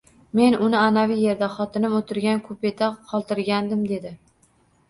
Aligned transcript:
Men 0.37 0.55
uni 0.67 0.77
anavi 0.83 1.17
yerda, 1.23 1.49
xotinim 1.57 1.93
oʻtirgan 1.99 2.41
kupeda 2.49 2.91
qoldirgandim, 3.13 3.85
dedi. 3.93 4.17